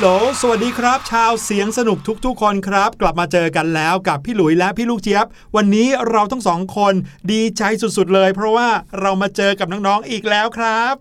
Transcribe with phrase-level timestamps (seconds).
[0.00, 5.26] ฮัลโหลสวัสดีครับ ชาวเสียงสนุกทุกๆคนครับ กลับมาเจอกันแล้วกับพี่หลุยและพี่ลูกเจี๊ยบ
[5.56, 6.94] วันนี้เราทั้งสองคน
[7.32, 7.62] ดีใจ
[7.96, 8.68] สุดๆเลย เพราะว่า
[9.00, 10.94] เรามาเจอกับน้องๆอีกแล้วครับ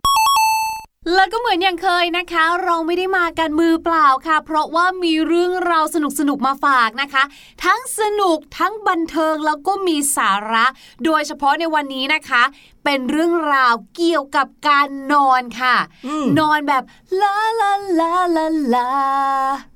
[1.16, 7.24] แล้วก็เหมือนอย่างเคยนะคะ เราไม่ได้มากันมือเปล่าค่ะ เพราะว่ามีเรื่องราวสนุกสนุกมาฝากนะคะ
[7.66, 10.66] ทั้งสนุกทั้งบันเทิงแล้วก็มีสาระ
[11.06, 12.44] โดยเฉพาะในวันนี้นะคะ
[12.84, 15.76] เป็นเรื่องราวเกี่ยวกับการนอนค่ะ
[16.08, 16.84] อืมนอนแบบ
[17.22, 18.90] ลาลาลาลาลา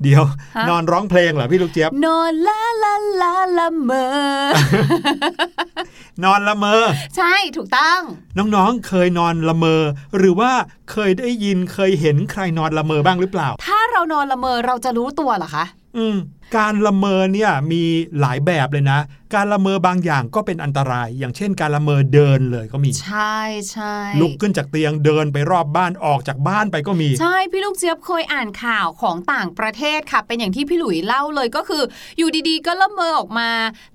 [0.03, 0.23] เดี๋ยว
[0.55, 4.05] ฮะนอนร้องเพลงเหรอพี่ลูกเจี๊ยบ นอนลาลาลาละเมอ
[6.23, 6.83] นอนละเมอ
[7.17, 8.00] ใช่ถูกต้อง
[8.38, 9.81] น้องๆเคยนอนละเมอ
[10.17, 10.51] หรือว่า
[10.91, 15.65] เคยได้ยินเคยเห็นใครนอนละเมอบ้างหรือเปล่า ถ้าเรานอนละเมอเราจะรู้ตัวเหรอคะ
[15.97, 16.15] อืม
[16.57, 17.83] การละเมอเนี่ยมี
[18.19, 19.00] หลายแบบเลยนะ
[19.35, 23.39] การละเมอบางอย่างก็เป็นอันตราย อย่างเช่น การละเมอเดินเลยก็มี ใช่
[23.71, 31.83] ใช่ลุกขึ้นจากเตียงเดินไปรอบบ้านออกจากบ้านไปก็มี ใช่พี่ลูกเจี๊ยบเคยอ่านข่าวของต่างประเทศค่ะ เป็นอย่างที่พี่หลุยเล่าเลยก็คือ
[32.17, 33.50] อยู่ดีๆ ก็ละเมอออกมา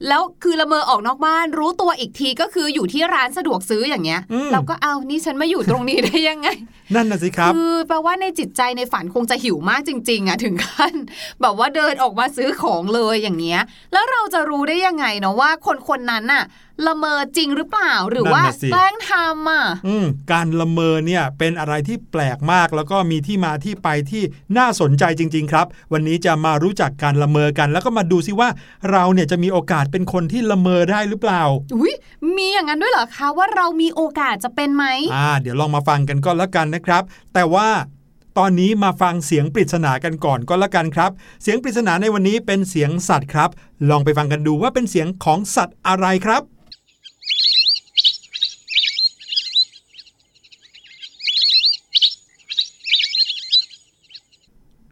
[0.09, 6.49] แล้วคือละเมอออกนอกบ้าน รู้ตัวอีกทีก็คืออยู่ที่ร้านสะดวกซื้ออย่างเงี้ยอืมเราก็เอานี่ฉันมาอยู่ตรงนี้ได้ยังไง
[6.95, 10.95] นั่นน่ะสิครับคือแปลว่าในจิตใจในฝันคงจะหิวมากจริงๆอะถึงขั้น
[11.41, 13.61] แบบว่าเดินออกมาซื้อของเลยอย่างเงี้ย
[13.93, 16.45] แล้วเราจะรู้ได้ยังไงเนาะว่าคนคนๆนั้นน่ะ
[16.87, 24.23] ละเมอจริงหรือเปล่าหรือว่านั่นน่ะสิแกล้งทำอะอืมการละเมอเนี่ยเป็นอะไรที่แปลกมากแล้วก็มีที่มาที่ไปที่
[24.59, 28.49] น่าสนใจจริง ๆ ครับ วันนี้จะมารู้จักการละเมอกัน แล้วก็มาดูซิว่า
[28.91, 31.43] เราเนี่ยจะมีโอกาสเป็นคนที่ละเมอได้หรือเปล่า
[31.75, 31.95] อุ้ย
[32.37, 34.85] มีอย่างนั้นด้วยเหรอคะว่าเรามีโอกาสจะเป็นไหม
[35.15, 37.03] อ่า เดี๋ยวลองมาฟังกันก็แล้วกันนะครับ
[37.35, 37.69] แต่ว่า
[38.39, 41.11] ตอนนี้มาฟังเสียงปริศนากันก่อนก็แล้วกันครับ
[41.43, 43.51] เสียงปริศนาในวันนี้เป็นเสียงสัตว์ครับ
[43.91, 46.43] ลองไปฟังกันดูว่าเป็นเสียงของสัตว์อะไรครับ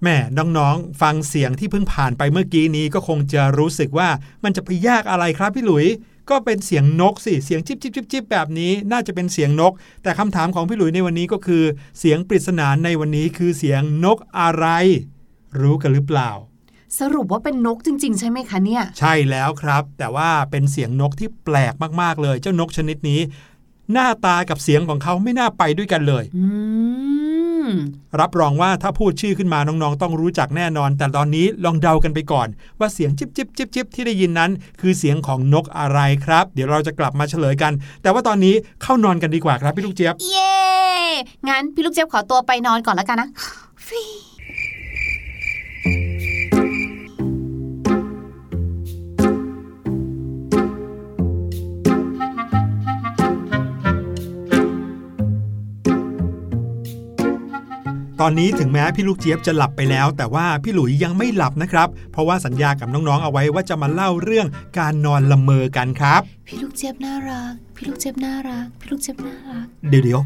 [0.02, 4.08] แม่น้องๆ ฟังเสียงที่เพิ่งผ่านไปเมื่อกี้นี้ก็คงจะรู้สึกว่า
[4.44, 5.86] มันจะไปยากอะไรครับพี่หลุย
[6.30, 11.64] ก็เป็นเสียงนกสิ เสียงจิบจิบจิบจิบแบบนี้น่าจะเป็นเสียงนก แต่คำถามของพี่หลุยในวันนี้ก็คือ
[11.98, 14.66] เสียงปริศนาในวันนี้คือเสียงนกอะไร
[15.60, 16.30] รู้กันหรือเปล่า
[17.00, 23.20] สรุปว่าเป็นนกจริง ๆ ใช่ไหมคะเนี่ย ใช่แล้วครับ แต่ว่าเป็นเสียงนกที่แปลกมากๆเลย เจ้านกชนิดนี้
[23.92, 26.44] หน้าตากับเสียงของเขาไม่น่าไปด้วยกันเลย อื
[27.34, 27.35] ม
[28.20, 32.48] รับรองว่าถ้าพูดชื่อขึ้นมาน้องๆ ต้องรู้จักแน่นอน แต่ตอนนี้ลองเดากันไปก่อน
[32.78, 37.72] ว่าเสียงจิบจิบจิบจิบที่ได้ยินนั้น คือเสียงของนกอะไรครับ เดี๋ยวเราจะกลับมาเฉลยกัน
[38.02, 40.56] แต่ว่าตอนนี้เข้านอนกันดีกว่าครับพี่ลูกเจี๊ยบ เย้
[41.48, 43.28] งั้นพี่ลูกเจี๊ยบขอตัวไปนอนก่อนแล้วกันนะ
[43.86, 44.02] ฟรี
[58.26, 64.46] อนนี้ถึงแม้พี่ลูกเจี๊ยบจะหลับไปแล้ว แต่ว่าพี่หลุยยังไม่หลับนะครับ เพราะว่าสัญญากับน้องๆเอาไว้ว่าจะมาเล่าเรื่อง
[64.78, 70.20] การนอนละเมอกันครับ พี่ลูกเจี๊ยบน่ารัก พี่ลูกเจี๊ยบน่ารัก พี่ลูกเจี๊ยบน่ารัก เดี๋ยวเดี๋ยว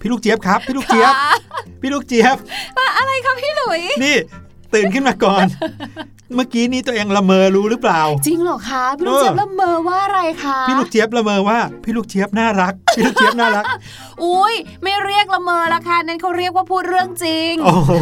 [0.00, 1.14] พี่ลูกเจี๊ยบครับ พี่ลูกเจี๊ยบ
[1.80, 2.36] พี่ลูกเจี๊ยบ
[2.98, 4.16] อะไรคะพี่หลุย นี่
[4.74, 5.44] ตื่นขึ้นมาก่อน
[6.34, 13.64] เมื่อกี้นี้ตัวเองละเมอรู้หรือเปล่า จริงเหรอคะพี่ลูกเจี๊ยบเออละเมอว่าอะไรคะพี่ลูกเจี๊ยบละเมอว่าพี่ลูกเจี๊ยบน่ารักพี่ลูกเจี๊ยบน่ารัก
[14.24, 17.92] อุ้ยไม่เรียกละเมอละค่ะนั่นเขาเรียกว่าพูดเรื่องจริงโอ้โห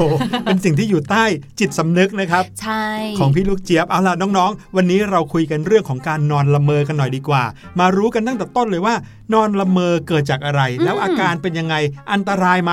[0.45, 1.25] เป็นสิ่งที่อยู่ใต้
[1.61, 2.85] จิตสำนึกนะครับใช่
[3.19, 7.43] ของพี่ลูกเจี๊ยบเอาล่ะน้องๆ วันนี้เราคุยกันเรื่องของการนอนละเมอกันหน่อยดีกว่า
[7.79, 8.95] มารู้กันตั้งแต่ต้นเลยว่า
[9.33, 11.75] นอนละเมอเกิดจากอะไร แล้วอาการเป็นยังไง
[12.13, 12.73] อันตรายไหม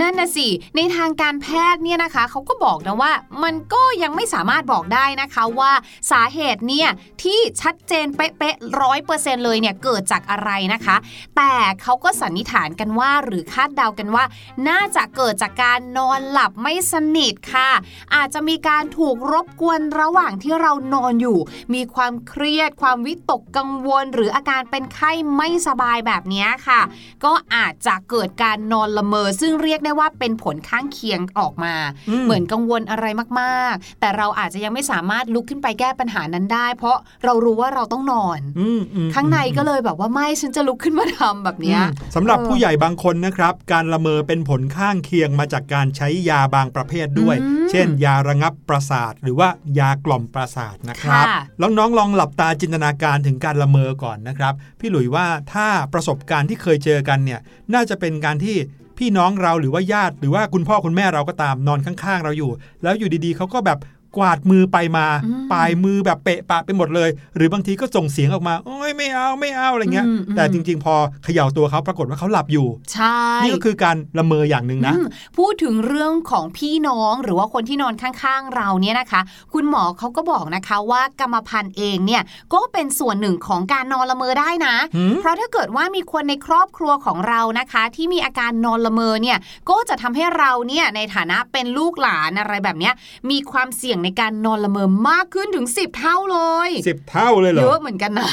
[0.00, 3.12] นั่นน่ะสิในทางการแพทย์เนี่ยนะคะเขาก็บอกนะว่า
[3.44, 5.72] มันก็ยังไม่สามารถบอกได้นะคะว่า
[6.10, 6.88] สาเหตุเนี่ย
[7.22, 10.96] ที่ชัดเจนเป๊ะๆร้อยเปอร์เซ็นเลยเนี่ยเกิดจากอะไรนะคะ
[11.36, 14.24] แต่เขาก็สันนิษฐานกันว่าหรือคาดเดากันว่า
[14.68, 17.70] น่าจะเกิดจากการนอนหลับไม่สนิทค่ะ
[18.14, 21.38] อาจจะมีการถูกรบกวนระหว่างที่เรานอนอยู่
[21.74, 26.80] มีความเครียดความวิตกกังวล หรืออาการเป็นไข้ไม่สบายแบบนี้ค่ะ
[27.24, 31.74] ก็อาจจะเกิดการนอนละเมอ ซึ่งเรียกได้ว่าเป็นผลข้างเคียงออกมา
[32.08, 33.06] อืมเหมือนกังวลอะไร
[33.40, 49.48] มากๆ แต่เราอาจจะยังไม่สามารถลุกขึ้นไปแก้ปัญหานั้นได้ เพราะเรารู้ว่าเราต้องนอนอืมอืมข้างในก็เลยแบบว่าไม่ฉันจะลุกขึ้นมาทำแบบเนี้ยอืมสำหรับเออผู้ใหญ่บางคนนะครับ การละเมอเป็นผลข้างเคียงมาจากการใช้ยาบางประเภทด้วยอืมเช่น ยาระงับประสาท หรือว่า
[49.78, 57.40] ยากล่อมประสาทนะครับค่ะลองน้องลองหลับตาจินตนาการถึงการละเมอก่อนนะครับ พี่หลุยว่าถ้าประสบการณ์ที่เคยเจอกันเนี่ย
[57.74, 58.56] น่าจะเป็นการที่
[58.98, 62.50] พี่น้องเราหรือว่าญาติ หรือว่าคุณพ่อคุณแม่เราก็ตามนอนข้างๆ เราอยู่
[62.82, 63.78] แล้วอยู่ดีๆเขาก็แบบ
[64.16, 75.06] กวาดมือไปมาอืมปลายมือแบบเปะปะไปหมดเลย หรือบางทีก็ส่งเสียงออกมา โอ้ยไม่เอาไม่เอาอะไรเงี้ยอืมอืมแต่จริง ๆ พอเขย่าตัวเขาปรากฏว่าเขาหลับอยู่ ใช่ นี่ก็คือการละเมออย่างหนึ่งนะอืม
[75.38, 79.20] พูดถึงเรื่องของพี่น้องหรือว่าคนที่นอนข้างๆ เราเนี่ยนะคะ
[79.52, 82.22] คุณหมอเขาก็บอกนะคะว่ากรรมพันธุ์เองเนี่ย
[82.54, 89.38] ก็เป็นส่วนหนึ่งของการนอนละเมอได้นะหืมเพราะถ้าเกิดว่ามีคนในครอบครัวของเรานะคะ ที่มีอาการนอนละเมอเนี่ย
[89.70, 92.94] ก็จะทำให้เราเนี่ยในฐานะเป็นลูกหลานอะไรแบบเนี้ย
[93.30, 96.38] มีความเสี่ยงในการนอนละเมอมากขึ้นถึง 10 เท่าเล
[96.68, 98.30] ยสิบเท่าเลยเหรเยออะเหมือนกันนะ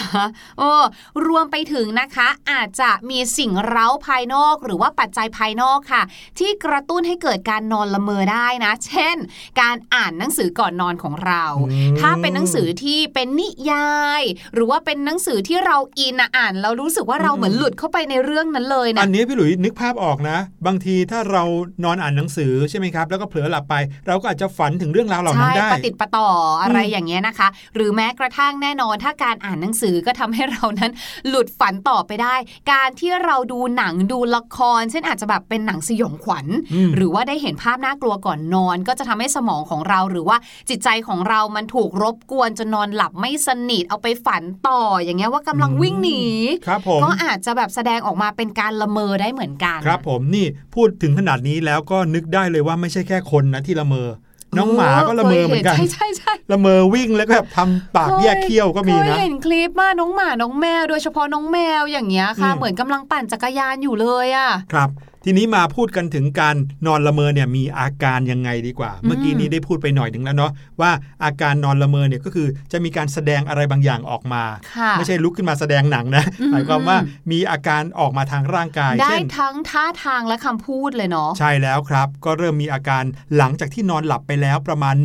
[0.60, 0.84] เออ
[1.28, 6.02] รวมไปถึงนะคะ อาจจะมีสิ่งเร้าภายนอก หรือว่าปัจจัยภายนอกค่ะ
[6.40, 9.18] ที่กระตุ้นให้เกิดการนอนละเมอได้นะ เช่น
[9.62, 14.22] การอ่านหนังสือก่อนนอนของเราอืมถ้าเป็นหนังสือที่เป็นนิยาย
[14.54, 21.44] หรือว่าเป็นหนังสือที่เราอินอะอ่านแล้วรู้สึกว่าเราเหมือนหลุดเข้าไปในเรื่องนั้นเลยนะอันนี้พี่หลุยนึกภาพออกนะ บางทีถ้าเรา
[21.84, 23.76] นอนอ่านหนังสือใช่ไหมครับ แล้วก็เผลอหลับไป
[24.08, 26.30] เราก็อาจจะฝันถึงเรื่องราวเหล่านั้นใช่ได้ปฏิดประต่อ
[26.62, 30.92] อะไรอืมอย่างเงี้ยนะคะ หรือแม้กระทั่งแน่นอนถ้าการอ่านหนังสือก็ทำให้เรานั้น
[31.28, 32.36] หลุดฝันต่อไปได้
[32.72, 40.38] การที่เราดูหนังดูละคร เช่นอาจจะแบบเป็นหนังสยองขวัญอืมหรือว่าได้เห็นภาพน่ากลัวก่อนนอน ก็จะทำให้สมองของเราหรือว่า
[40.70, 46.24] จิตใจของเรามันถูกรบกวนจนนอนหลับไม่สนิทเอาไปฝันต่ออย่างเงี้ยว่ากำลังวิ่งหนี
[46.68, 50.46] ครับผมก็อาจจะแบบแสดงออกมาเป็นการละเมอได้เหมือนกัน ครับผมนี่
[50.76, 54.10] พูดถึงขนาดนี้แล้วก็นึกได้เลยว่าไม่ใช่แค่คนนะที่ละเมอ
[54.58, 64.90] น้องหมาก็ละเมอเหมือนกัน ใช่ใช่ใช่ละเมอวิ่งแล้วก็แบบทำปากแยกเขี้ยวก็มีเคยนะเห็นคลิปมาน้องหมาน้องแมว โดยเฉพาะน้องแมวอย่างเงี้ยค่ะอืมเหมือนกำลังปั่นจักรยานอยู่เลยอะครับ
[65.28, 66.56] ทีนี้มาพูดกันถึงการ
[66.88, 70.52] นอนละเมอเนี่ยมีอาการยังไงดีกว่า เมื่อกี้นี้ได้พูดไปหน่อยหนึ่งแล้วเนาะ
[70.82, 70.92] ว่า
[71.24, 74.44] อาการนอนละเมอเนี่ยก็คือจะมีการแสดงอะไรบางอย่างออกมา
[74.76, 76.98] ค่ะไม่ใช่ลุกขึ้นมาแสดงหนังนะอืมหมายความว่า
[77.32, 83.04] มีอาการออกมาทางร่างกายได้เช่นทั้งท่าทางและคำพูดเลยเนาะใช่แล้วครับ ก็เริ่มมีอาการ
[83.38, 84.96] หลังจากที่นอนหลับไปแล้วประมาณ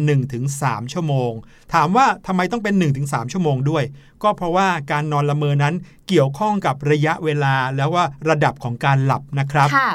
[0.42, 1.32] 1-3 ชั่วโมง
[1.74, 2.74] ถามว่าทำไมต้องเป็น
[3.04, 3.84] 1-3 ชั่วโมงด้วย
[4.22, 5.74] ก็เพราะว่าการนอนละเมอนั้น
[6.08, 9.90] เกี่ยวข้องกับระยะเวลาแล้วว่าระดับของการหลับนะครับค่ะ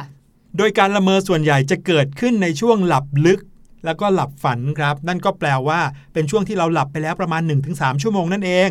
[0.58, 3.42] โดยการละเมอส่วนใหญ่จะเกิดขึ้นในช่วงหลับลึก
[3.86, 5.80] แล้วก็หลับฝันครับ นั่นก็แปลว่า
[6.14, 8.70] เป็นช่วงที่เราหลับไปแล้วประมาณ 1-3 ชั่วโมงนั่นเอง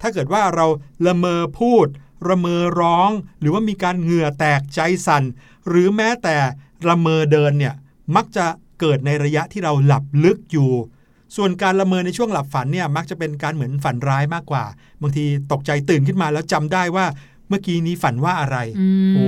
[0.00, 0.66] ถ้าเกิดว่าเรา
[1.06, 1.86] ละเมอพูด
[2.28, 5.22] ละเมอร้อง หรือว่ามีการเหงื่อแตกใจสั่น
[5.68, 6.36] หรือแม้แต่
[6.88, 7.74] ละเมอเดินเนี่ย
[8.16, 8.46] มักจะ
[8.80, 10.70] เกิดในระยะที่เราหลับลึกอยู่
[11.36, 14.64] ส่วนการละเมอในช่วงหลับฝันเนี่ยมักจะเป็นการเหมือนฝันร้ายมากกว่า
[15.02, 17.06] บางทีตกใจตื่นขึ้นมาแล้วจำได้ว่า
[17.48, 19.26] เมื่อกี้นี้ฝันว่าอะไรอืมโอ้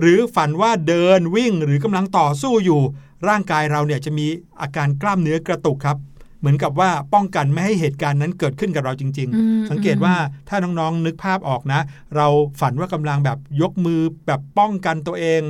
[0.00, 2.80] หรือฝันว่าเดินวิ่งหรือกำลังต่อสู้อยู่
[3.28, 4.26] ร่างกายเราเนี่ยจะมี
[4.60, 5.98] อาการกล้ามเนื้อกระตุกครับ
[6.40, 10.14] เหมือนกับว่าป้องกันไม่ให้เหตุการณ์นั้นเกิดขึ้นกับเราจริงอืมๆสังเกตว่า
[10.48, 11.80] ถ้าน้องๆนึกภาพออกนะ
[12.16, 12.26] เรา
[12.60, 15.42] ฝันว่ากำลังแบบยกมือแบบป้องกันตัวเอง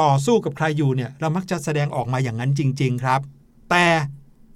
[0.00, 3.20] ต่อสู้กับใครอยู่เนี่ย เรามักจะแสดงออกมาอย่างนั้นจริง ๆ ครับ
[3.70, 3.86] แต่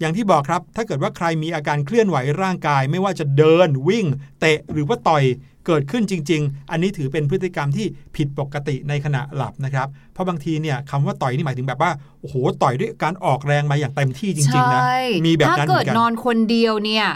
[0.00, 4.06] อย่างที่บอกครับ ถ้าเกิดว่าใครมีอาการเคลื่อนไหวร่างกาย ไม่ว่าจะเดินวิ่ง
[4.40, 5.24] เตะหรือว่าต่อย
[5.66, 7.86] เกิดขึ้นจริง ๆ อันนี้ถือเป็นพฤติกรรมที่
[8.16, 11.90] ผิดปกติในขณะหลับนะครับ เพราะบางทีเนี่ยคำว่าต่อยนี่หมายถึงแบบว่า
[12.20, 17.06] โอ้โหต่อยด้วยการออกแรงมาอย่างเต็มที่จริงๆนะใช่มีแบบนั้นเหถ้ามืเกิอดนกันนอนคนเดียวเนี่ย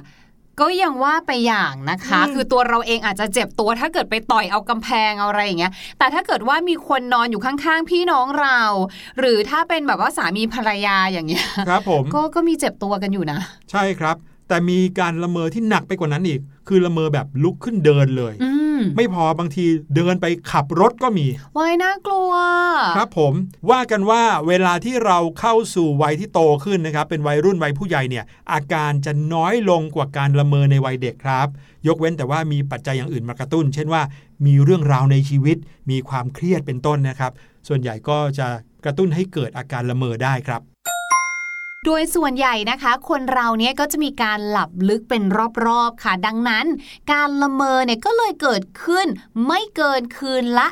[0.60, 8.60] ก็ยังว่าไปอย่างนะคะอืมคือตัวเราเองอาจจะเจ็บตัวถ้าเกิดไปต่อยเอากำแพงเอาอะไรอย่างเงี้ย แต่ถ้าเกิดว่ามีคนนอนอยู่ข้างๆ พี่น้องเรา
[9.18, 13.38] หรือถ้าเป็นแบบว่าสามีภรรยาอย่างเงี้ยครับผมก็ก็มีเจ็บตัวกันอยู่นะ
[13.70, 14.16] ใช่ครับ
[14.48, 22.32] แต่มีการละเมอที่หนักไปกว่านั้นอีก คือละเมอแบบลุกขึ้นเดินเลย อืม ไม่พอบางทีเดินไปขับรถก็มีวายน่ากลัว
[22.96, 23.34] ครับผม
[23.70, 31.48] ว่ากันว่าเวลาที่เราเข้าสู่วัยที่โตขึ้นนะครับ เป็นวัยรุ่นวัยผู้ใหญ่เนี่ย อาการจะน้อยลงกว่าการละเมอในวัยเด็กครับ
[31.86, 34.02] ยกเว้นแต่ว่ามีปัจจัยอย่างอื่นมากระตุ้น เช่นว่า
[34.46, 35.56] มีเรื่องราวในชีวิต
[35.90, 37.32] มีความเครียดเป็นต้นนะครับ
[37.68, 38.48] ส่วนใหญ่ก็จะ
[38.84, 40.62] กระตุ้นให้เกิดอาการละเมอได้ครับ
[41.86, 45.22] โดยส่วนใหญ่นะคะ คนเราเนี่ยก็จะมีการหลับลึกเป็น
[45.66, 46.66] รอบๆค่ะ ดังนั้น
[47.12, 49.06] การละเมอเนี่ยก็เลยเกิดขึ้น
[49.46, 50.66] ไม่เกินคืนละ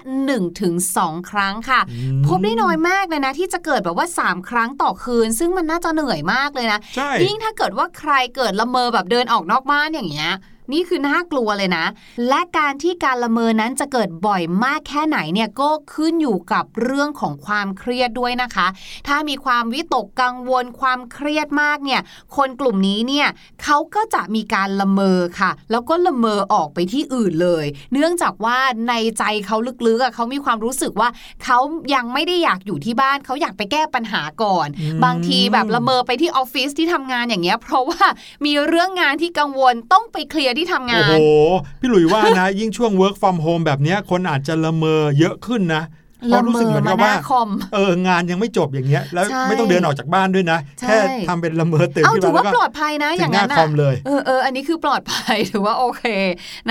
[0.63, 10.33] 1-2 ครั้งค่ะอืมพบได้น้อยมากเลยนะที่จะเกิดแบบว่า 3 ครั้งต่อคืน ซึ่งมันน่าจะเหนื่อยมากเลยนะใช่ยิ่งถ้าเกิดว่าใครเกิดละเมอแบบเดินออกนอกบ้านอย่างเงี้ย
[10.73, 11.87] นี่คือน่ากลัวเลยนะ
[12.29, 18.67] และการที่การละเมอนั้นจะเกิดบ่อยมากแค่ไหนเนี่ยก็ขึ้นอยู่กับเรื่องของความเครียดด้วยนะคะ
[19.07, 22.01] ถ้ามีความวิตกกังวลความเครียดมากเนี่ย
[22.37, 23.29] คนกลุ่มนี้เนี่ย
[23.63, 28.59] เขาก็จะมีการละเมอค่ะ แล้วก็ละเมอออกไปที่อื่นเลย เนื่องจากว่า
[28.89, 31.09] ในใจเขาลึกๆอะเขามีความรู้สึกว่า
[31.45, 31.59] เขา
[31.95, 38.05] ยังไม่ได้อยากอยู่ที่บ้านเขาอยากไปแก้ปัญหาก่อนอืมบางทีแบบละเมอไปที่ออฟฟิศที่ทำงานอย่างเงี้ยเพราะว่า
[38.45, 41.15] มีเรื่องงานที่กังวลต้องไปเคลียร์ที่ทำงาโอ้โห
[41.81, 45.83] พี่หลุยว่านะ ยิ่งช่วง work from home แบบนี้คนอาจจะละเมอเยอะขึ้นนะ
[46.29, 50.99] เพราะรู้สึกเหมือนกับว่าละเมอมาหน้าคอมเอองานยังไม่จบอย่างเงี้ย แล้วใช่ไม่ต้องเดินออกจากบ้านด้วยนะใช่แค่
[51.29, 56.05] ทำเป็นละเมอตื่นเอาขึ้นถืมาอแล้วว่าก็ปลอดภัยนะถึอย่างงหน้านั้นคออะมเลยเออเอออันนี้คือปลอดภัยถือว่าโอเค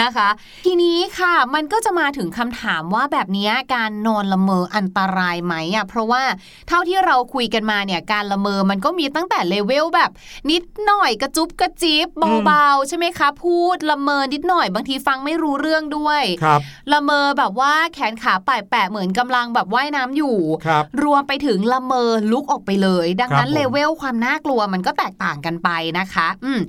[0.02, 0.30] นะคะ
[0.66, 6.24] ทีนี้ค่ะมันก็จะมาถึงคำถามว่าแบบเนี้ยการนอนละเมออันตรายไหมอะเพราะว่า
[6.68, 10.12] เท่าที่เราคุยกันมาเนี่ยการละเมอมันก็มีตั้งแต่เลเวลแบบ
[10.52, 12.08] นิดหน่อยกระจุบกระจิบ
[12.46, 25.70] เบาๆใช่ไหมคะ พูดละเมอนิดหน่อยบางทีฟังไม่รู้เรื่องด้วยครับละเมอแบบว่าแขนขาป่ายแปะเหมือนกำลังแบบว่ายน้ำอยู่ครับรวมไปถึงละเมอลุกออกไปเลย ดังนั้นครับผมเลเวลความน่ากลัวมันก็แตกต่างกันไป
[26.00, 26.60] นะคะ อืม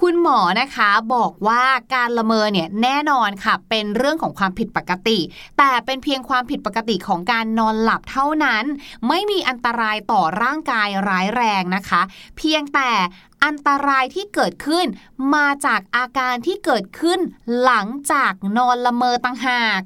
[0.00, 1.62] คุณหมอนะคะบอกว่า
[1.94, 5.18] การละเมอเนี่ยแน่นอนค่ะ เป็นเรื่องของความผิดปกติ
[5.58, 8.64] แต่เป็นเพียงความผิดปกติของการนอนหลับเท่านั้น
[9.08, 12.02] ไม่มีอันตรายต่อร่างกายร้ายแรงนะคะ
[12.36, 12.90] เพียงแต่
[13.46, 14.86] อันตรายที่เกิดขึ้น
[15.34, 17.20] มาจากอาการที่เกิดขึ้น
[17.62, 19.80] หลังจากนอนละเมอต่างหาก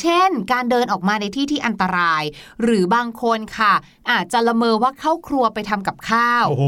[0.00, 2.22] เช่น การเดินออกมาในที่ที่อันตราย
[2.62, 3.74] หรือบางคนค่ะ
[4.10, 6.64] อาจจะละเมอว่าเข้าครัวไปทำกับข้าว โอ้โห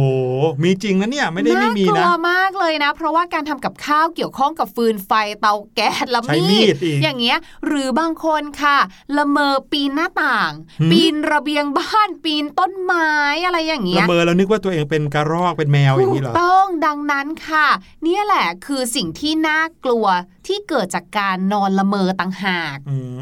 [0.63, 8.79] มีจริงนะเนี่ย ไม่ได้ไม่มีน่ากลันะวมากเลยนะ เพราะว่าการทำกับข้าวเกี่ยวข้องกับฟืนไฟเตาแก๊สและใช้มีมีดดอีกอย่างเงี้ย หรือบางคนค่ะ
[9.17, 13.11] ละเมอปีนหน้าต่างหืมปีนระเบียงบ้านปีนต้นไม้
[13.47, 17.69] อะไรอย่างเงี้ละยเมอแล้วนึกว่าตัวเองเป็นกระรอกเป็นแมวอย่างนี้เหรถูอกต้องดังนั้นค่ะ
[18.05, 20.07] เนี่ยแหละคือสิ่งที่น่ากลัว
[20.47, 23.22] ที่เกิดจากการนอนละเมอต่างหากอืมอ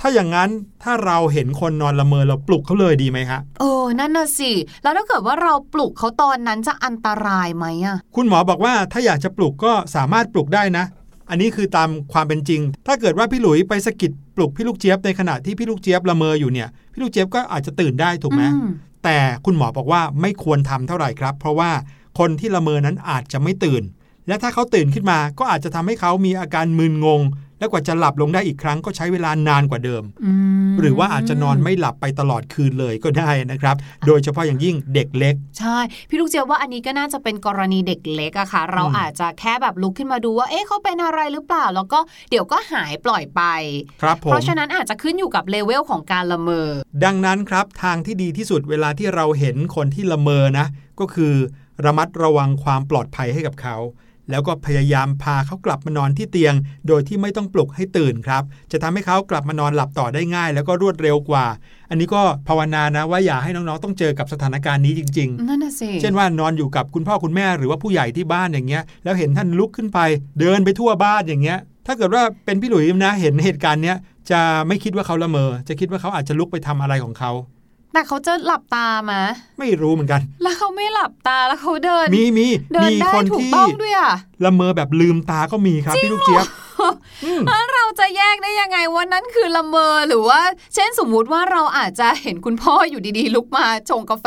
[0.00, 0.50] ถ้าอย่างนั้น
[0.82, 4.50] ถ้าเราเห็นคนนอนละเมอเราปลุกเขาเลยดีไหมฮะเออนั่นน่ะสิ
[4.82, 10.84] แล้วถ้าเกิดว่าเราปลุกเขาตอนนั้นจะอันตรายไหมอะคุณหมอบอกว่าถ้าอยากจะปลุกก็สามารถปลุกได้นะ
[11.30, 18.68] อันนี้คือตามความเป็นจริง ถ้าเกิดว่าพี่หลุยไปสะกิดปลุกพี่ลูกเจี๊ยบในขณะที่พี่ลูกเจี๊ยบละเมออยู่เนี่ย พี่ลูกเจี๊ยบก็อาจจะตื่นได้ถูกไหมอืม
[19.04, 21.70] แต่คุณหมอบอกว่าไม่ควรทำเท่าไหร่ครับ เพราะว่า
[22.18, 23.82] คนที่ละเมอนั้นอาจจะไม่ตื่น
[24.28, 27.20] และถ้าเขาตื่นขึ้นมาก็อาจจะทำให้เขามีอาการมึนงง
[27.58, 30.32] และกว่าจะหลับลงได้อีกครั้งก็ใช้เวลานานกว่าเดิมอื
[30.70, 41.98] มหรือว่าอาจจะนอนไม่หลับไปตลอดคืนเลยก็ได้นะครับ โดยเฉพาะอย่างยิ่งเด็กเล็ก ใช่ พี่ลูกเจี๊ยบว่าอันนี้ก็น่าจะเป็นกรณีเด็กเล็กอะค่ะ เราอืมอาจจะแค่แบบลุกขึ้นมาดูว่า เอ๊ะเขาเป็นอะไรหรือเปล่า แล้วก็
[42.30, 43.42] เดี๋ยวก็หายปล่อยไป
[44.02, 46.68] ครับผเพมราะฉะนั้นอาจจะขึ้นอยู่กับเลเวลของการละเมอ
[47.04, 50.66] ดังนั้นครับทางที่ดีที่สุดเวลาที่เราเห็นคนที่ละเมอนะ
[51.00, 51.34] ก็คือ
[51.84, 53.76] ระมัดระวังความปลอดภัยให้กับเขา
[54.30, 56.54] แล้วก็พยายามพาเขากลับมานอนที่เตียง
[56.88, 61.46] โดยที่ไม่ต้องปลุกให้ตื่นครับ จะทำให้เขากลับมานอนหลับต่อได้ง่าย แล้วก็รวดเร็วกว่า
[61.90, 69.98] อันนี้ก็ภาวนานะว่าอย่าให้น้องๆต้องเจอกับสถานการณ์นี้จริงๆนั่นน่ะสิเช่นว่านอนอยู่กับคุณพ่อคุณแม่หรือว่าผู้ใหญ่ที่บ้านอย่างเงี้ย แล้วเห็นท่านลุกขึ้นไป
[70.40, 73.96] เดินไปทั่วบ้านอย่างเงี้ย ถ้าเกิดว่าเป็นพี่หลุยส์นะเห็นเหตุการณ์เนี้ย
[74.30, 77.32] จะไม่คิดว่าเขาละเมอ จะคิดว่าเขาอาจจะลุกไปทำอะไรของเขา
[77.98, 79.20] แต่เขาจะหลับตามา
[79.58, 84.12] ไม่รู้เหมือนกัน แล้วเขาไม่หลับตาแล้วเขาเดิน มีมีเดินมีได้คนถูกที่ต้องด้วยอะ
[84.44, 86.46] ละเมอแบบลืมตาก็มีครับพี่ลูกเจี๊ยบ
[87.24, 90.40] อืมแล้วเราจะแยกได้ยังไงว่านั่นคือละเมอหรือว่า
[90.74, 94.26] เช่นสมมุติว่าเราอาจจะเห็นคุณพ่ออยู่ดีๆ ลุกมาชงกาแฟ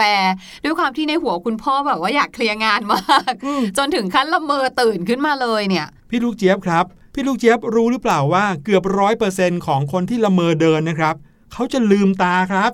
[0.64, 11.16] ด้วยความที่ในหัวคุณพ่อแบบว่าอยากเคลียร์งานมากอืมจนถึงขั้นละเมอตื่นขึ้นมาเลยเนี่ย พี่ลูกเจี๊ยบครับ พี่ลูกเจี๊ยบรู้หรือเปล่าว่าเกือบร้อยเปอร์เซ็นของคนที่ละเมอเดินนะครับ
[11.54, 12.72] เขาจะลืมตาครับ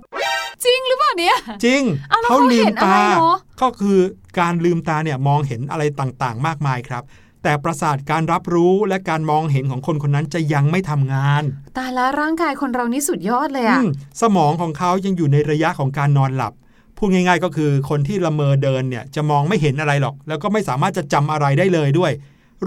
[0.66, 4.00] จริงหรือเปล่าเนี่ย จริงอ้าวแล้วเขาเห็นอะไรเนอะก็คือ
[4.40, 7.04] การลืมตาเนี่ยมองเห็นอะไรต่างๆ มากมายครับ
[7.44, 11.44] แต่ประสาทการรับรู้และการมองเห็นของคนคนนั้นจะยังไม่ทำงาน
[11.78, 13.90] ตายแล้วร่างกายคนเรานี่สุดยอดเลยอะอืม
[14.22, 16.54] สมองของเขายังอยู่ในระยะของการนอนหลับ
[16.98, 22.12] พูดง่ายๆก็คือคนที่ละเมอเดินเนี่ยจะมองไม่เห็นอะไรหรอก แล้วก็ไม่สามารถจะจำอะไรได้เลยด้วย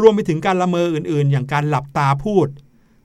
[0.00, 2.46] รวมไปถึงการละเมออื่นๆ อย่างการหลับตาพูด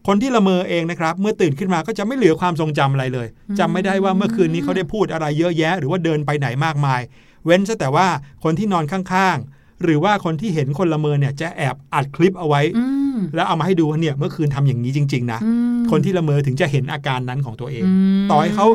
[0.08, 3.28] คนที่ละเมอเองนะครับ เมื่อตื่นขึ้นมาก็จะไม่เหลือความทรงจำอะไรเลย
[3.60, 7.02] จำไม่ได้ว่าเมื่อคืนนี้เขาได้พูดอะไรเยอะแยะ หรือว่าเดินไปไหนมากมาย
[7.46, 8.08] เว้นซะแต่ว่า
[8.44, 13.05] คนที่นอนข้างๆ หรือว่าคนที่เห็นคนละเมอเนี่ยจะแอบอัดคลิปเอาไว้อืม
[13.36, 15.52] แล้วเอามาให้ดูว่าเนี่ยเมื่อคืนทำอย่างนี้จริง ๆ นะอื
[15.82, 17.86] มคนที่ละเมอถึงจะเห็นอาการนั้นของตัวเอง
[18.26, 18.68] มต่อให้เขา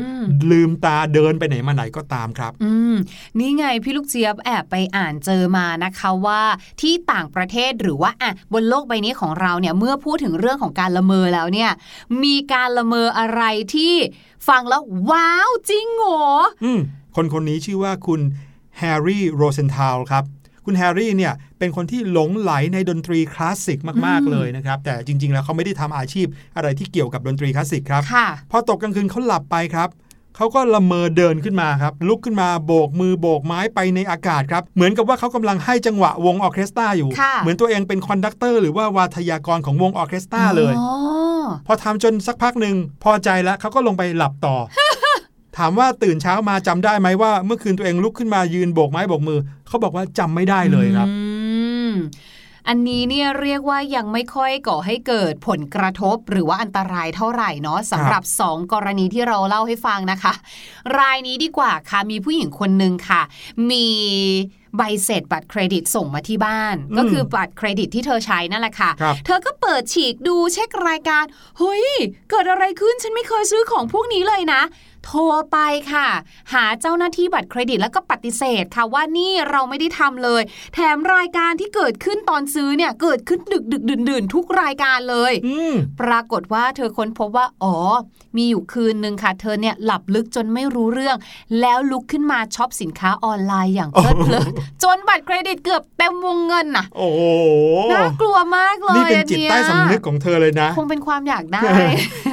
[0.50, 2.94] ลืมตาเดินไปไหนมาไหนก็ตามครับ อืม
[3.38, 6.42] นี่ไงพี่ลูกเจี๊ยบแอบไปอ่านเจอมานะคะว่า
[6.81, 11.70] ที่ต่างประเทศหรือว่าอะบนโลกใบนี้ของเราเนี่ยเมื่อพูดถึงเรื่องของการละเมอแล้วเนี่ย
[12.22, 13.42] มีการละเมออะไร
[13.74, 13.94] ที่
[14.48, 16.24] ฟังแล้วว้าวจริงเหรอ
[16.64, 16.81] อืม
[17.16, 18.20] คนคนนี้ชื่อว่าคุณ
[18.79, 20.24] แฮร์รี่โรเซนทาวครับ
[20.64, 29.88] คุณแฮร์รี่เนี่ยเป็นคนที่หลงใหลในดนตรีคลาสสิกมากอืมๆเลยนะครับ แต่จริง ๆ แล้วเขาไม่ได้ทำอาชีพอะไรที่เกี่ยวกับดนตรีคลาสสิกครับค่ะพอตกกลางคืนเขาหลับไปครับ
[30.36, 40.90] เขาก็ละเมอเดินขึ้นมาครับ ลุกขึ้นมาโบกมือโบกไม้ไปในอากาศครับ เหมือนกับว่าเขากำลังให้จังหวะวงออร์เคสตราอยู่ค่ะเหมือนตัวเองเป็น conductor หรือว่าวาทยากรของวงออร์เคสตราเลยอ๋อ
[41.66, 44.56] พอทำจนสักพักหนึ่งพอใจแล้วเขาก็ลงไปหลับต่อ
[45.58, 49.38] ถามว่าตื่นเช้ามาจำได้ไหมว่า เมื่อคืนตัวเองลุกขึ้นมายืนโบกไม้โบกมือ
[49.70, 51.16] เขาบอกว่าจำไม่ได้เลยครับอื
[51.90, 51.92] ม
[52.68, 60.33] อันนี้เนี่ยเรียกว่ายังไม่ค่อยก่อให้เกิดผลกระทบหรือว่าอันตรายเท่าไหร่เนาะสำหรับ 2 กรณีที่เราเล่าให้ฟังนะคะ
[60.98, 63.22] รายนี้ดีกว่าค่ะมีผู้หญิงคนหนึ่งค่ะ
[63.70, 63.87] มี
[64.76, 71.24] ใบเสร็จบัตรเครดิตส่งมาที่บ้าน ก็คือบัตรเครดิตที่เธอใช้นั่นแหละค่ะครับเธอก็เปิดฉีกดูเช็ครายการ
[71.59, 71.87] เฮ้ย
[72.30, 74.62] เกิดอะไรขึ้นฉันไม่เคยซื้อของพวกนี้เลยนะ
[75.04, 75.20] โทร
[75.52, 75.58] ไป
[75.92, 76.08] ค่ะ
[76.52, 80.42] หาเจ้าหน้าที่บัตรเครดิตแล้วก็ปฏิเสธค่ะว่านี่เราไม่ได้ทำเลย
[80.74, 87.76] แถมรายการที่เกิดขึ้นตอนซื้อเนี่ยเกิดขึ้นดึกดึกดื่นดื่นๆทุกรายการเลยอืมปรากฏว่าเธอค้นพบว่าอ๋อ
[88.36, 91.16] มีอยู่คืนหนึ่งค่ะ เธอเนี่ยหลับลึกจนไม่รู้เรื่อง
[91.60, 94.50] แล้วลุกขึ้นมาช็อปสินค้าออนไลน์อย่างเพลิดเพลิน
[94.82, 97.22] จนบัตรเครดิตเกือบเต็มวงเงินน่ะ โอ้โห
[97.92, 101.62] น่ากลัวมากเลยนี่เป็นอัจิตใต้สำนึกของเธอเลยนะ คงเป็นความอยากได้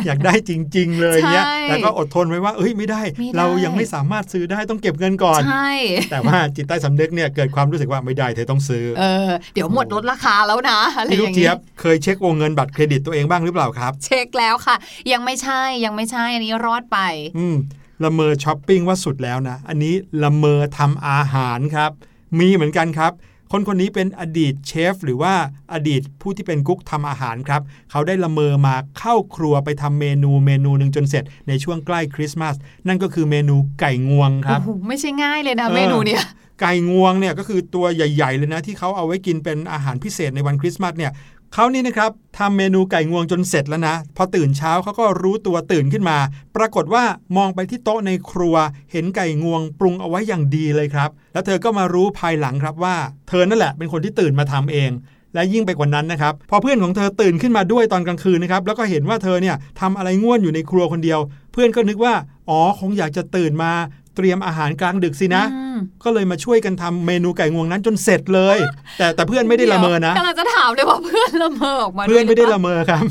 [0.06, 5.72] อยากได้จริง ๆ เลยเนี่ยใช่แต่ก็อดทนไว้ว่าเอ้ยไม่ได้ไม่ได้ เรายังไม่สามารถซื้อได้ต้องเก็บเงินก่อนใช่
[6.12, 14.76] แต่ว่าจิตใต้สำนึกเนี่ยเกิดความรู้สึกว่าไม่ได้เธอต้องซื้อเออเดี๋ยวหมดลดราคาแล้วนะอะไรอย่างนี้พี่ลูกเจี๊ยบเคยเช็ควงเงินบัตรเครดิตตัวเองบ้างหรือเปล่าครับ เช็คแล้วค่ะ
[15.12, 17.00] ยังไม่ใช่ยังไม่ใช่อันนี้รอดไป
[17.38, 17.56] อืม
[18.04, 19.94] ละเมอช้อปปิ้งว่าสุดแล้วนะ อันนี้
[20.24, 21.92] ละเมอทำอาหารครับ
[22.40, 23.12] มีเหมือนกันครับ
[23.52, 25.34] คนคนนี้เป็นอดีตเชฟหรือว่า
[25.74, 32.56] อดีตผู้ที่เป็นกุ๊กทำอาหารครับ เขาได้ละเมอมาเข้าครัวไปทำเมนูเมนูหนึ่งจนเสร็จในช่วงใกล้คริสต์มาส
[32.88, 36.24] นั่นก็คือเมนูไก่งวงครับโอ้โหไม่ใช่ง่ายเลยนะเออเมนูเนี่ย
[36.62, 41.12] ไก่งวงเนี่ยก็คือตัวใหญ่ ๆ เลยนะที่เขาเอาไว้กินเป็นอาหารพิเศษในวันคริสต์มาสเนี่ย
[41.54, 46.18] เขานี่นะครับทำเมนูไก่งวงจนเสร็จแล้วนะ พอตื่นเช้าเขาก็รู้ตัวตื่นขึ้นมา
[46.56, 47.04] ปรากฏว่า
[47.38, 48.56] มองไปที่โต๊ะในครัว
[48.92, 52.96] เห็นไก่งวงปรุงเอาไว้อย่างดีเลยครับ แล้วเธอก็มารู้ภายหลังครับว่า
[53.30, 54.92] เธอนั่นแหละเป็นคนที่ตื่นมาทำเอง
[55.34, 61.20] และยิ่งไปกว่านั้นนะครับ พอเพื่อนของเธอตื่นขึ้นมาด้วยตอนกลางคืนนะครับ แล้วก็เห็นว่าเธอเนี่ยทำอะไรง่วนอยู่ในครัวคนเดียว
[61.52, 62.14] เพื่อนก็นึกว่า
[62.50, 63.72] อ๋อ คงอยากจะตื่นมา
[64.18, 68.58] เตรียมอาหารกลางดึกสินะอืมก็เลยมาช่วยกันทำเมนูไก่งวงนั้นจนเสร็จเลย
[68.98, 73.06] แต่แต่เพื่อนไม่ได้ละเมอนะกำลังจะถามเลยว่าเพื่อนละเมอออกมาเพื่อนไม่ได้วยหรืละเมอครับ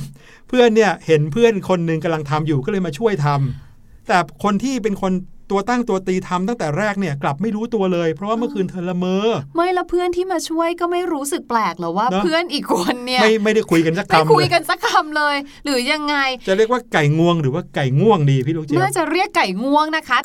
[0.49, 5.13] เพื่อนเนี่ยเห็นเพื่อนคนหนึ่งกำลังทำอยู่ก็เลยมาช่วยทำแต่คนที่เป็นคน
[5.51, 16.17] ตัวตั้งตัวตีทำตั้งแต่แรกเนี่ยกลับไม่รู้ตัวเลย เพราะว่าเมื่อคืนเธอละเมอ ไม่ละเพื่อนที่มาช่วยก็ไม่รู้สึกแปลกเหรอว่าเนอะเพื่อนอีกคนเนี่ยไม่ไม่ได้คุยกันสักไม่คำคุยเลยกันสักคำเลย หรือยังไง
[16.49, 20.19] จะเรียกว่าไก่งวงหรือว่าไก่ง่วงดีพี่ลูกเจี๊ยน่าบจะเรียกไก่ง่วงนะคะ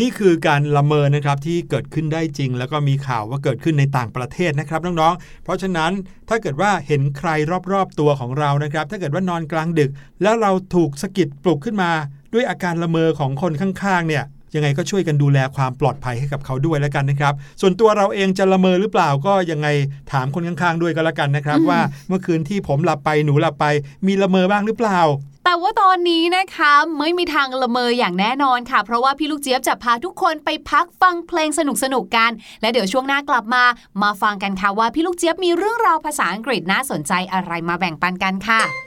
[0.00, 5.92] นี่คือการละเมอนะครับที่เกิดขึ้นได้จริง แล้วก็มีข่าวว่าเกิดขึ้นในต่างประเทศนะครับน้องๆ เพราะฉะนั้น
[6.28, 7.28] ถ้าเกิดว่าเห็นใคร
[7.72, 9.90] รอบๆตัวของเรานะครับ ถ้าเกิดว่านอนกลางดึก
[10.22, 11.90] แล้วเราถูกสะกิดปลุกขึ้นมา
[12.34, 19.68] ด้วยอาการละเมอของคนข้างๆ เนี่ยยังไงก็ช่วยกันดูแลความปลอดภัยให้กับเขาด้วยแล้วกันนะครับ ส่วนตัวเราเองจะละเมอหรือเปล่าก็ยังไง
[20.12, 23.66] ถามคนข้างๆ ด้วยก็แล้วกันนะครับ ว่าเมื่อคืนที่ผมหลับไปหนูหลับไป
[24.06, 25.00] มีละเมอบ้างหรือเปล่า
[25.48, 31.60] แต่ว่าตอนนี้นะคะไม่มีทางละเมออย่างแน่นอนค่ะ เพราะว่าพี่ลูกเจี๊ยบจะพาทุกคนไปพักฟังเพลงส
[31.94, 32.30] นุกๆกัน
[32.60, 33.64] และเดี๋ยวช่วงหน้ากลับมา
[34.02, 38.85] มาฟังกันค่ะว่าพี่ลูกเจี๊ยบมีเรื่องราวภาษาอังกฤษน่าสนใจอะไรมาแบ่งปันกันค่ะประ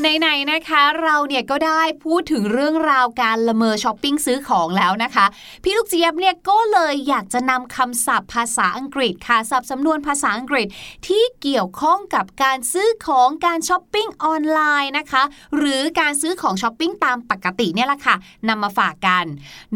[0.00, 5.26] ไหนๆนะคะเราเนี่ยก็ได้พูดถึงเรื่องราวการละเมอช้อปปิ้งซื้อของแล้วนะคะ
[5.62, 10.66] พี่ลูกเจี๊ยบเนี่ยก็เลยอยากจะนำคำศัพท์ภาษาอังกฤษค่ะศัพท์สำนวนภาษาอังกฤษ
[11.06, 15.22] ที่เกี่ยวข้องกับการซื้อของการช้อปปิ้งออนไลน์นะคะ
[15.56, 18.16] หรือการซื้อของช้อปปิ้งตามปกติเนี่ยแหละค่ะ
[18.48, 19.24] นำมาฝากกัน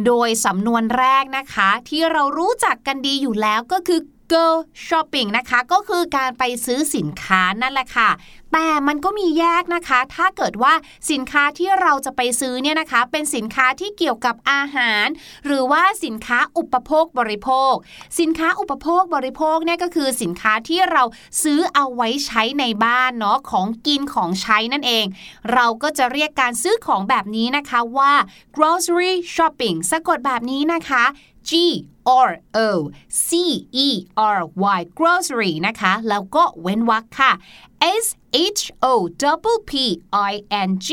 [0.07, 4.01] โดยสำนวนแรกนะคะ ที่เรารู้จักกันดีอยู่แล้วก็คือ
[4.33, 4.47] go
[4.87, 8.11] shopping นะคะ ก็คือการไปซื้อสินค้านั่นแหละค่ะ
[8.53, 10.75] แต่มันก็มีแยกนะคะ ถ้าเกิดว่า
[11.11, 15.07] สินค้าที่เราจะไปซื้อเนี่ยนะคะ เป็นสินค้าที่เกี่ยวกับอาหาร
[15.47, 17.75] หรือว่าสินค้าอุปโภคบริโภค
[18.21, 21.03] สินค้าอุปโภคบริโภคเนี่ยก็คือสินค้าที่เรา
[21.43, 25.07] ซื้อเอาไว้ใช้ในบ้านเนาะของกินของใช้นั่นเอง
[25.53, 28.13] เราก็จะเรียกการซื้อของแบบนี้นะคะว่า
[28.57, 31.05] grocery shopping สะกดแบบนี้นะคะ
[31.49, 31.53] G
[32.29, 32.69] R O
[33.27, 33.29] C
[33.87, 33.89] E
[34.37, 34.41] R
[34.79, 37.33] Y grocery นะคะ แล้วก็เว้นวรรคค่ะ
[38.05, 38.07] S
[38.59, 38.87] H O
[39.45, 39.73] P P
[40.31, 40.33] I
[40.69, 40.89] N G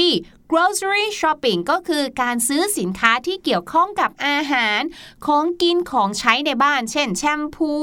[0.51, 4.82] grocery shopping ก็คือการซื้อสินค้าที่เกี่ยวข้องกับอาหาร
[5.25, 7.73] ของกินของใช้ในบ้าน เช่น แชมพู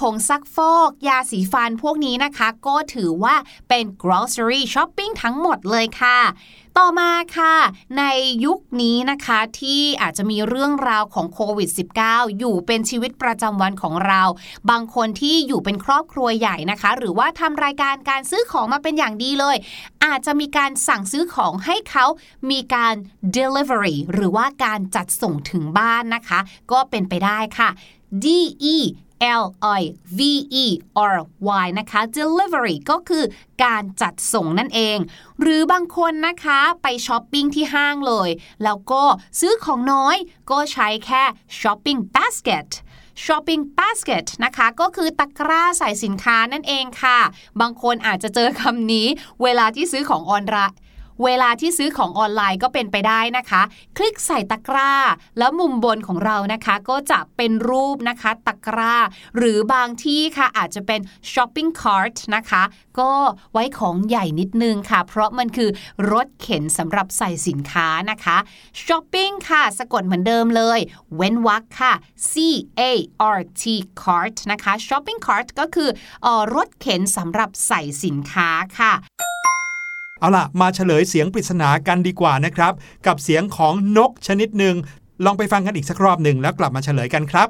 [0.00, 3.36] ผงซักฟอก ยาสีฟันพวกนี้นะคะ ก็ถือว่า
[3.68, 6.18] เป็น grocery shopping ทั้งหมดเลยค่ะ
[6.78, 7.54] ต่อมาค่ะ
[7.98, 8.04] ใน
[8.44, 11.70] ยุคนี้นะคะที่อาจจะมีเรื่องราวของโควิด
[12.04, 14.22] -19 อยู่เป็นชีวิตประจำวันของเรา
[14.70, 19.56] บางคนที่อยู่เป็นครอบครัวใหญ่นะคะ หรือว่าทำรายการการซื้อของมาเป็นอย่างดีเลย
[20.04, 22.06] อาจจะมีการสั่งซื้อของให้เขา
[22.50, 22.94] มีการ
[23.36, 26.40] delivery หรือว่าการจัดส่งถึงบ้านนะคะ
[26.72, 27.68] ก็เป็นไปได้ค่ะ
[28.24, 28.26] D
[28.74, 28.76] E
[29.42, 29.44] L
[29.80, 29.82] I
[30.18, 30.20] V
[30.64, 30.66] E
[31.14, 31.18] R
[31.64, 33.24] Y นะคะ delivery ก็คือ
[33.64, 34.98] การจัดส่งนั่นเอง
[35.40, 38.30] หรือบางคนนะคะไปช้อปปิ้งที่ห้างเลย
[38.64, 39.02] แล้วก็
[39.40, 40.16] ซื้อของน้อย
[40.50, 41.22] ก็ใช้แค่
[41.58, 42.68] shopping basket
[43.24, 47.18] shopping basket นะคะก็คือตะกร้าใส่สินค้านั่นเองค่ะ
[47.60, 49.06] บางคนอาจจะเจอคำนี้
[49.42, 50.78] เวลาที่ซื้อของออนไลน์
[51.24, 53.62] เวลาที่ซื้อของออนไลน์ก็เป็นไปได้นะคะ
[53.96, 54.92] คลิกใส่ตะกร้า
[55.38, 58.96] แล้วมุมบนของเรานะคะ ก็จะเป็นรูปนะคะตะกร้า
[59.36, 61.00] หรือบางที่ค่ะอาจจะเป็น
[61.32, 62.62] shopping cart นะคะ
[63.00, 63.12] ก็
[63.52, 65.70] ไว้ของใหญ่นิดนึงค่ะ เพราะมันคือ
[66.12, 68.36] รถเข็นสำหรับใส่สินค้านะคะ
[68.84, 70.78] shopping ค่ะ สะกดเหมือนเดิมเลย
[71.16, 71.92] เว้นวรรคค่ะ
[72.30, 72.32] C
[72.80, 72.82] A
[73.36, 73.62] R T
[74.02, 75.90] cart นะคะ shopping cart ก็คือ
[76.26, 78.94] ออรถเข็นสำหรับใส่สินค้าค่ะ
[80.20, 82.72] เอาล่ะ มาเฉลยเสียงปริศนากันดีกว่านะครับ
[83.06, 84.76] กับเสียงของนกชนิดหนึ่ง
[85.24, 87.48] ลองไปฟังกันอีกสักรอบหนึ่งแล้วกลับมาเฉลยกันครับ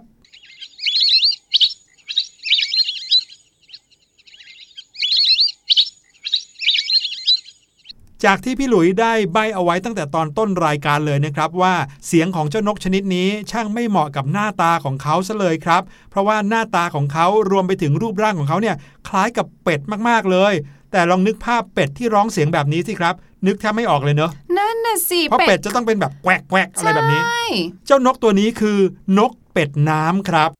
[8.24, 11.74] จากที่พี่หลุยได้ใบเอาไว้ตั้งแต่ตอนต้นรายการเลยนะครับว่า
[12.06, 18.76] เสียงของเจ้านกชนิดนี้ช่างไม่เหมาะกับหน้าตาของเขาซะเลยครับ เพราะว่าหน้าตาของเขารวมไปถึงรูปร่างของเขาเนี่ย
[19.08, 20.54] คล้ายกับเป็ดมากๆเลย
[20.92, 23.14] แต่ลองนึกภาพเป็ดที่ร้องเสียงแบบนี้สิครับ
[23.46, 27.44] นึกแทบไม่ออกเลยเนอะนั่นน่ะสิเพราะเป็ดจะต้องเป็นแบบแกวกแกวกอะไรแบบนี้ใช่
[27.86, 28.78] เจ้านกตัวนี้คือ
[29.18, 30.50] นกเป็ดน้ำครับ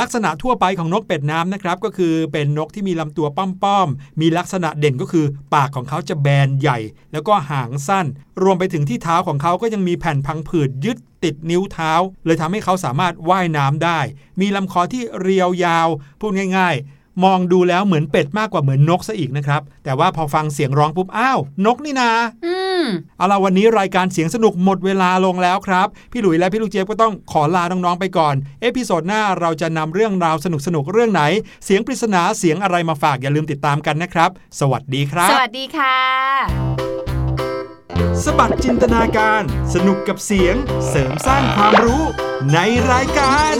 [0.00, 6.78] ลักษณะทั่วไปของนกเป็ดน้ำนะครับ ก็คือเป็นนกที่มีลำตัวป้อมๆมีลักษณะเด่นก็คือปากของเขาจะแบนใหญ่
[7.12, 8.06] แล้วก็หางสั้น
[8.42, 11.92] รวมไปถึงที่เท้าของเขาก็ยังมีแผ่นพังผืดยึดติดนิ้วเท้า
[12.24, 14.00] เลยทำให้เขาสามารถว่ายน้ำได้
[14.40, 15.88] มีลำคอที่เรียวยาว
[16.20, 22.10] พูดง่าย ๆ มองดูแล้วเหมือนเป็ดมากกว่าเหมือนนกซะอีกนะครับ แต่ว่าพอฟังเสียงร้องปุ๊บ อ้าว นกนี่นา
[22.46, 22.84] อืม
[23.16, 31.22] เอาล่ะวันนี้รายการเสียงสนุกหมดเวลาลงแล้วครับ พี่หลุยและพี่ลูกเจี๊ยบก็ต้องขอลาน้องๆไปก่อน episode หน้าเราจะนำเรื่องราวสนุกๆเรื่องไหน
[31.64, 35.98] เสียงปริศนาเสียงอะไรมาฝากอย่าลืมติดตามกันนะครับ สวัสดีครับ สวัสดีค่ะ
[38.24, 39.42] สบัดจินตนาการ
[39.74, 40.54] สนุกกับเสียง
[40.88, 42.02] เสริมสร้างความรู้
[42.52, 42.58] ใน
[42.90, 43.54] รายการ